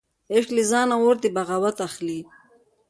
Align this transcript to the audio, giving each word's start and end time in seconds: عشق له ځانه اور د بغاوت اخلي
عشق 0.33 0.49
له 0.57 0.63
ځانه 0.71 0.95
اور 1.03 1.15
د 1.23 1.25
بغاوت 1.35 1.77
اخلي 1.87 2.19